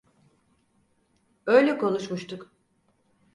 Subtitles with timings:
[1.45, 2.51] Öyle konuşmuştuk!